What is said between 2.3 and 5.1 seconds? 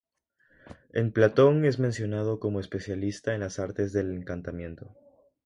como especialista en las artes del encantamiento.